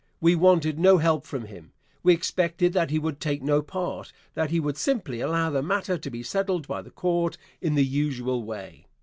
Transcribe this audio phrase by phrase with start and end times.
[0.19, 1.73] We wanted no help from him.
[2.01, 5.95] We expected that he would take no part that he would simply allow the matter
[5.95, 8.87] to be settled by the court in the usual way.